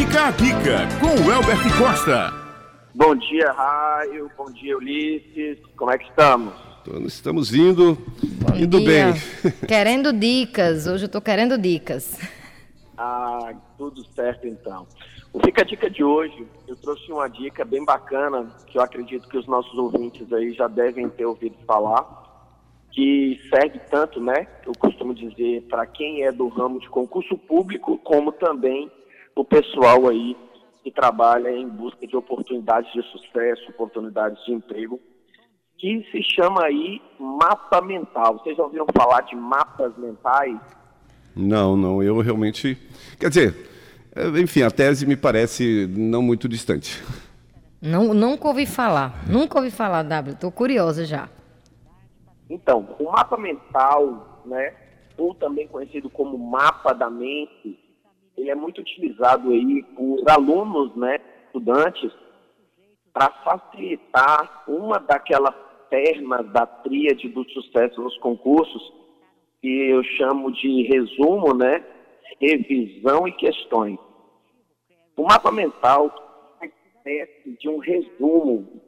Fica 0.00 0.28
a 0.28 0.30
dica 0.30 0.88
com 0.98 1.08
o 1.08 1.30
Elbert 1.30 1.60
Costa. 1.76 2.32
Bom 2.94 3.14
dia, 3.16 3.52
Raio. 3.52 4.30
Bom 4.34 4.50
dia, 4.50 4.74
Ulisses. 4.78 5.58
Como 5.76 5.90
é 5.90 5.98
que 5.98 6.08
estamos? 6.08 6.54
Estamos 7.04 7.54
indo, 7.54 7.98
Bom 8.22 8.56
indo 8.56 8.80
dia. 8.80 9.12
bem. 9.12 9.52
Querendo 9.68 10.10
dicas. 10.10 10.86
Hoje 10.86 11.04
eu 11.04 11.08
tô 11.10 11.20
querendo 11.20 11.58
dicas. 11.58 12.18
Ah, 12.96 13.52
tudo 13.76 14.02
certo 14.14 14.46
então. 14.46 14.86
O 15.34 15.40
Fica 15.40 15.60
a 15.60 15.64
Dica 15.66 15.90
de 15.90 16.02
hoje, 16.02 16.46
eu 16.66 16.76
trouxe 16.76 17.12
uma 17.12 17.28
dica 17.28 17.62
bem 17.62 17.84
bacana, 17.84 18.50
que 18.68 18.78
eu 18.78 18.82
acredito 18.82 19.28
que 19.28 19.36
os 19.36 19.46
nossos 19.46 19.74
ouvintes 19.74 20.32
aí 20.32 20.54
já 20.54 20.66
devem 20.66 21.10
ter 21.10 21.26
ouvido 21.26 21.56
falar, 21.66 22.06
que 22.90 23.38
serve 23.50 23.78
tanto, 23.90 24.18
né, 24.18 24.46
eu 24.64 24.72
costumo 24.78 25.14
dizer, 25.14 25.60
para 25.68 25.84
quem 25.84 26.22
é 26.24 26.32
do 26.32 26.48
ramo 26.48 26.80
de 26.80 26.88
concurso 26.88 27.36
público, 27.36 27.98
como 27.98 28.32
também 28.32 28.90
o 29.40 29.44
pessoal 29.44 30.06
aí 30.06 30.36
que 30.84 30.90
trabalha 30.90 31.50
em 31.50 31.66
busca 31.66 32.06
de 32.06 32.14
oportunidades 32.14 32.92
de 32.92 33.02
sucesso, 33.04 33.70
oportunidades 33.70 34.44
de 34.44 34.52
emprego, 34.52 35.00
que 35.78 36.06
se 36.10 36.22
chama 36.34 36.64
aí 36.64 37.00
mapa 37.18 37.80
mental. 37.80 38.38
Vocês 38.38 38.54
já 38.54 38.62
ouviram 38.62 38.84
falar 38.94 39.22
de 39.22 39.34
mapas 39.34 39.96
mentais? 39.96 40.58
Não, 41.34 41.74
não, 41.74 42.02
eu 42.02 42.20
realmente. 42.20 42.76
Quer 43.18 43.30
dizer, 43.30 43.54
eh, 44.14 44.40
enfim, 44.40 44.62
a 44.62 44.70
tese 44.70 45.06
me 45.06 45.16
parece 45.16 45.86
não 45.86 46.20
muito 46.20 46.46
distante. 46.46 47.02
Não, 47.80 48.12
nunca 48.12 48.46
ouvi 48.46 48.66
falar. 48.66 49.26
Nunca 49.26 49.58
ouvi 49.58 49.70
falar, 49.70 50.02
W. 50.02 50.36
Tô 50.36 50.50
curiosa 50.50 51.06
já. 51.06 51.30
Então, 52.50 52.86
o 52.98 53.04
mapa 53.04 53.38
mental, 53.38 54.42
né, 54.44 54.74
ou 55.16 55.34
também 55.34 55.66
conhecido 55.66 56.10
como 56.10 56.36
mapa 56.36 56.92
da 56.92 57.08
mente, 57.08 57.78
ele 58.40 58.50
é 58.50 58.54
muito 58.54 58.80
utilizado 58.80 59.50
aí 59.50 59.82
por 59.94 60.28
alunos, 60.30 60.96
né, 60.96 61.18
estudantes, 61.46 62.10
para 63.12 63.30
facilitar 63.44 64.64
uma 64.66 64.98
daquelas 64.98 65.54
pernas 65.90 66.50
da 66.52 66.64
tríade 66.64 67.28
do 67.28 67.44
sucesso 67.50 68.00
nos 68.00 68.16
concursos, 68.18 68.92
que 69.60 69.90
eu 69.90 70.02
chamo 70.02 70.50
de 70.52 70.84
resumo, 70.84 71.54
né, 71.54 71.84
revisão 72.40 73.28
e 73.28 73.32
questões. 73.32 73.98
O 75.16 75.24
mapa 75.24 75.52
mental 75.52 76.56
é 76.62 76.66
espécie 76.66 77.56
de 77.58 77.68
um 77.68 77.78
resumo 77.78 78.80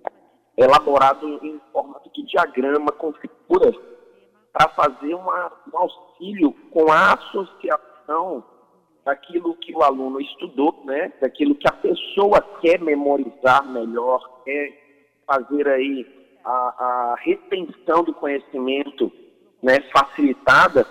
elaborado 0.56 1.44
em 1.44 1.60
formato 1.72 2.10
de 2.14 2.24
diagrama 2.24 2.90
com 2.92 3.12
figuras 3.12 3.76
para 4.52 4.68
fazer 4.70 5.14
uma, 5.14 5.52
um 5.72 5.78
auxílio 5.78 6.52
com 6.70 6.90
a 6.90 7.14
associação 7.14 8.44
daquilo 9.04 9.56
que 9.56 9.74
o 9.74 9.82
aluno 9.82 10.20
estudou, 10.20 10.82
né, 10.84 11.12
daquilo 11.20 11.54
que 11.54 11.68
a 11.68 11.72
pessoa 11.72 12.40
quer 12.60 12.80
memorizar 12.80 13.66
melhor, 13.68 14.42
quer 14.44 14.72
fazer 15.26 15.68
aí 15.68 16.06
a, 16.44 16.50
a 16.50 17.14
retenção 17.20 18.04
do 18.04 18.14
conhecimento 18.14 19.10
né, 19.62 19.80
facilitada, 19.92 20.86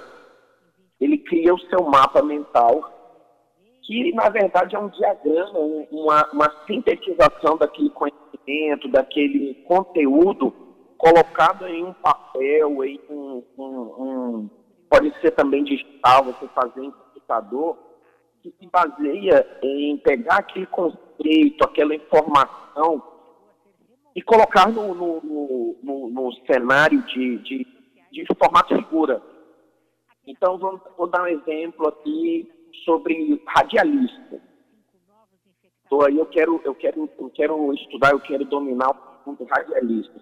ele 0.99 1.17
cria 1.17 1.53
o 1.53 1.59
seu 1.59 1.83
mapa 1.83 2.21
mental, 2.21 2.99
que 3.83 4.13
na 4.13 4.29
verdade 4.29 4.75
é 4.75 4.79
um 4.79 4.89
diagrama, 4.89 5.59
um- 5.59 5.87
uma, 5.91 6.29
uma 6.31 6.65
sintetização 6.67 7.57
daquele 7.57 7.89
conhecimento, 7.89 8.87
daquele 8.89 9.55
conteúdo 9.67 10.53
colocado 10.97 11.67
em 11.67 11.83
um 11.83 11.93
papel, 11.93 12.83
em 12.83 12.99
um, 13.09 13.43
um- 13.57 13.63
um- 14.03 14.49
pode 14.89 15.11
ser 15.19 15.31
também 15.31 15.63
digital, 15.63 16.23
você 16.25 16.47
fazer 16.49 16.83
em 16.83 16.91
computador, 16.91 17.77
que 18.41 18.51
se 18.59 18.67
baseia 18.67 19.45
em 19.61 19.97
pegar 19.97 20.37
aquele 20.37 20.65
conceito, 20.65 21.63
aquela 21.63 21.93
informação 21.95 23.03
e 24.15 24.21
colocar 24.21 24.67
no, 24.69 24.93
no, 24.95 25.21
no, 25.21 26.09
no- 26.09 26.33
cenário 26.45 27.01
de, 27.03 27.37
de, 27.39 27.67
de 28.11 28.25
formato 28.37 28.75
figura. 28.75 29.21
Então, 30.25 30.57
vamos, 30.57 30.81
vou 30.97 31.07
dar 31.07 31.23
um 31.23 31.27
exemplo 31.27 31.87
aqui 31.87 32.51
sobre 32.83 33.41
radialista. 33.47 34.41
Então, 35.85 36.01
aí 36.01 36.17
eu 36.17 36.25
quero, 36.25 36.61
eu, 36.63 36.73
quero, 36.75 37.09
eu 37.19 37.29
quero 37.29 37.73
estudar, 37.73 38.11
eu 38.11 38.19
quero 38.19 38.45
dominar 38.45 38.89
o 38.91 39.29
mundo 39.29 39.45
radialista. 39.45 40.21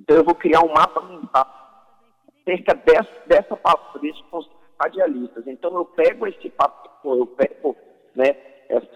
Então, 0.00 0.16
eu 0.16 0.24
vou 0.24 0.34
criar 0.34 0.60
um 0.62 0.72
mapa 0.72 1.00
mental 1.02 1.46
cerca 2.44 2.74
dessa, 2.74 3.22
dessa 3.26 3.56
palavra, 3.56 4.00
desse 4.00 4.22
conceito 4.24 4.56
radialistas. 4.80 5.46
Então, 5.46 5.74
eu 5.74 5.84
pego 5.84 6.26
esse 6.26 6.48
papel, 6.50 6.88
eu 7.18 7.26
pego 7.26 7.54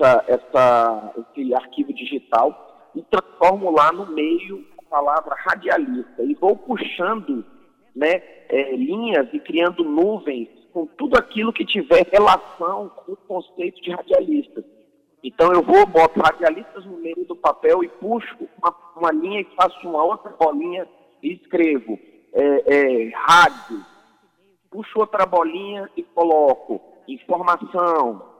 essa, 0.02 0.24
essa, 0.26 1.14
esse 1.16 1.54
arquivo 1.54 1.92
digital 1.94 2.90
e 2.94 3.02
transformo 3.02 3.70
lá 3.70 3.92
no 3.92 4.06
meio 4.06 4.66
a 4.78 4.82
palavra 4.90 5.36
radialista 5.38 6.22
e 6.22 6.34
vou 6.34 6.56
puxando 6.56 7.44
né, 7.94 8.22
é, 8.48 8.76
linhas 8.76 9.28
e 9.32 9.38
criando 9.38 9.84
nuvens 9.84 10.48
com 10.72 10.86
tudo 10.86 11.16
aquilo 11.16 11.52
que 11.52 11.64
tiver 11.64 12.06
relação 12.10 12.88
com 12.88 13.12
o 13.12 13.16
conceito 13.16 13.80
de 13.80 13.90
radialistas. 13.90 14.64
Então 15.22 15.52
eu 15.52 15.62
vou, 15.62 15.86
boto 15.86 16.20
radialistas 16.20 16.84
no 16.84 16.98
meio 16.98 17.24
do 17.26 17.36
papel 17.36 17.84
e 17.84 17.88
puxo 17.88 18.36
uma, 18.60 18.74
uma 18.96 19.12
linha 19.12 19.42
e 19.42 19.56
faço 19.56 19.88
uma 19.88 20.02
outra 20.02 20.30
bolinha 20.30 20.88
e 21.22 21.34
escrevo 21.34 21.98
é, 22.32 22.74
é, 22.74 23.12
rádio. 23.14 23.84
Puxo 24.70 24.98
outra 24.98 25.24
bolinha 25.26 25.88
e 25.96 26.02
coloco 26.02 26.80
informação. 27.06 28.31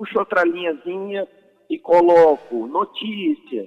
Puxo 0.00 0.18
outra 0.18 0.44
linhazinha 0.44 1.28
e 1.68 1.78
coloco 1.78 2.66
notícia. 2.66 3.66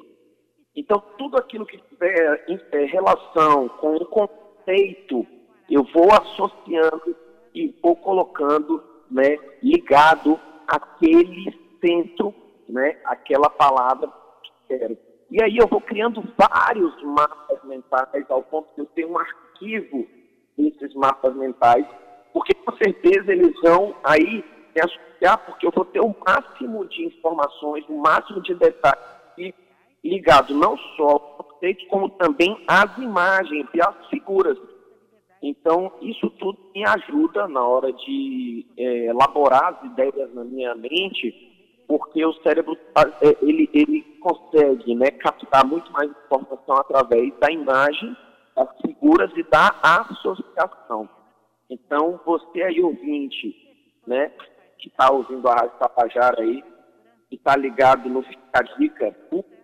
Então, 0.75 0.99
tudo 1.15 1.37
aquilo 1.37 1.63
que 1.63 1.77
tiver 1.77 2.43
é, 2.47 2.85
relação 2.85 3.69
com 3.69 3.97
o 3.97 4.05
conceito, 4.07 5.27
eu 5.69 5.83
vou 5.93 6.11
associando 6.11 7.15
e 7.53 7.71
vou 7.83 7.95
colocando 7.95 8.83
né, 9.11 9.37
ligado 9.61 10.39
àquele 10.67 11.55
centro, 11.79 12.33
né, 12.67 12.97
aquela 13.05 13.51
palavra 13.51 14.11
que 14.41 14.51
quero. 14.69 14.97
E 15.29 15.43
aí 15.43 15.55
eu 15.55 15.67
vou 15.67 15.81
criando 15.81 16.23
vários 16.35 16.99
mapas 17.03 17.63
mentais, 17.63 18.25
ao 18.31 18.41
ponto 18.41 18.73
de 18.73 18.81
eu 18.81 18.85
ter 18.87 19.05
um 19.05 19.19
arquivo 19.19 20.07
desses 20.57 20.95
mapas 20.95 21.35
mentais, 21.35 21.85
porque 22.33 22.55
com 22.55 22.75
certeza 22.77 23.31
eles 23.31 23.53
vão 23.61 23.95
aí 24.03 24.43
me 24.75 24.81
associar, 24.81 25.37
porque 25.45 25.65
eu 25.65 25.71
vou 25.71 25.85
ter 25.85 26.01
o 26.01 26.15
máximo 26.25 26.85
de 26.85 27.05
informações, 27.05 27.85
o 27.87 27.97
máximo 27.97 28.41
de 28.41 28.53
detalhes 28.55 29.13
ligado 30.03 30.53
não 30.53 30.77
só 30.97 31.09
ao 31.09 31.19
conceito, 31.19 31.87
como 31.87 32.09
também 32.09 32.61
às 32.67 32.97
imagens 32.97 33.67
e 33.73 33.81
às 33.81 33.95
figuras. 34.09 34.57
Então, 35.41 35.91
isso 36.01 36.29
tudo 36.31 36.57
me 36.73 36.85
ajuda 36.85 37.47
na 37.47 37.65
hora 37.65 37.91
de 37.91 38.65
é, 38.77 39.05
elaborar 39.07 39.73
as 39.75 39.91
ideias 39.91 40.33
na 40.33 40.43
minha 40.43 40.75
mente, 40.75 41.83
porque 41.87 42.25
o 42.25 42.33
cérebro 42.41 42.77
é, 43.21 43.37
ele, 43.41 43.69
ele 43.73 44.01
consegue 44.21 44.95
né, 44.95 45.11
captar 45.11 45.65
muito 45.65 45.91
mais 45.91 46.09
informação 46.09 46.75
através 46.77 47.33
da 47.39 47.51
imagem, 47.51 48.15
das 48.55 48.69
figuras 48.81 49.31
e 49.35 49.43
da 49.43 49.75
associação. 49.81 51.09
Então, 51.69 52.19
você 52.25 52.61
aí, 52.61 52.81
ouvinte, 52.81 53.53
né, 54.07 54.31
que 54.77 54.89
está 54.89 55.11
ouvindo 55.11 55.47
a 55.47 55.53
Rádio 55.53 55.79
Tapajara 55.79 56.41
aí, 56.41 56.63
que 57.29 57.35
está 57.35 57.55
ligado 57.55 58.09
no 58.09 58.21
Fica 58.23 58.63
Dica, 58.77 59.15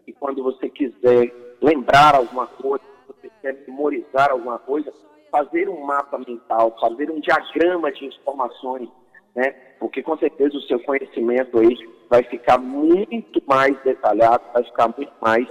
e 0.07 0.13
quando 0.13 0.43
você 0.43 0.69
quiser 0.69 1.31
lembrar 1.61 2.15
alguma 2.15 2.47
coisa, 2.47 2.83
você 3.07 3.29
quer 3.41 3.63
memorizar 3.67 4.31
alguma 4.31 4.57
coisa, 4.59 4.91
fazer 5.31 5.69
um 5.69 5.85
mapa 5.85 6.17
mental, 6.17 6.75
fazer 6.79 7.11
um 7.11 7.19
diagrama 7.19 7.91
de 7.91 8.05
informações, 8.05 8.89
né? 9.35 9.51
Porque 9.79 10.01
com 10.01 10.17
certeza 10.17 10.57
o 10.57 10.61
seu 10.61 10.79
conhecimento 10.83 11.59
aí 11.59 11.75
vai 12.09 12.23
ficar 12.23 12.57
muito 12.57 13.41
mais 13.45 13.79
detalhado, 13.83 14.43
vai 14.53 14.63
ficar 14.63 14.87
muito 14.97 15.13
mais 15.21 15.47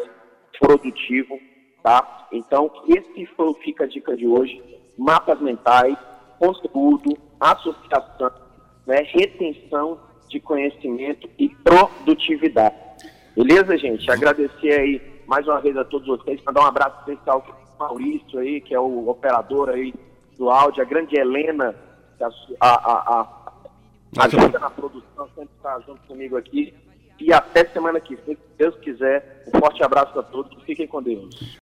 produtivo, 0.58 1.38
tá? 1.82 2.26
Então, 2.32 2.70
esse 2.88 3.26
foi 3.36 3.46
o 3.46 3.54
Fica 3.54 3.84
a 3.84 3.86
Dica 3.86 4.16
de 4.16 4.26
hoje. 4.26 4.60
Mapas 4.98 5.40
mentais, 5.40 5.96
conteúdo, 6.38 7.16
associação, 7.38 8.32
né? 8.88 9.02
retenção 9.02 10.00
de 10.28 10.40
conhecimento 10.40 11.28
e 11.38 11.50
produtividade. 11.50 12.74
Beleza, 13.36 13.76
gente? 13.76 14.10
Agradecer 14.10 14.72
aí 14.72 15.22
mais 15.26 15.46
uma 15.46 15.60
vez 15.60 15.76
a 15.76 15.84
todos 15.84 16.08
vocês, 16.08 16.42
mandar 16.42 16.62
um 16.62 16.66
abraço 16.66 16.98
especial 17.00 17.42
para 17.42 17.54
o 17.54 17.78
Maurício 17.78 18.38
aí, 18.38 18.62
que 18.62 18.74
é 18.74 18.80
o 18.80 19.08
operador 19.08 19.68
aí 19.68 19.94
do 20.38 20.48
áudio, 20.48 20.82
a 20.82 20.86
grande 20.86 21.16
Helena, 21.18 21.74
que 22.16 22.24
a, 22.24 22.30
a, 22.60 22.70
a, 22.70 23.50
a 24.16 24.24
ajuda 24.24 24.58
na 24.58 24.70
produção, 24.70 25.28
sempre 25.34 25.50
está 25.56 25.78
junto 25.80 26.00
comigo 26.08 26.36
aqui. 26.36 26.74
E 27.20 27.32
até 27.32 27.66
semana 27.66 28.00
que 28.00 28.16
vem, 28.16 28.36
se 28.36 28.42
Deus 28.56 28.74
quiser. 28.76 29.44
Um 29.52 29.58
forte 29.58 29.82
abraço 29.82 30.18
a 30.18 30.22
todos, 30.22 30.62
fiquem 30.62 30.86
com 30.86 31.02
Deus. 31.02 31.56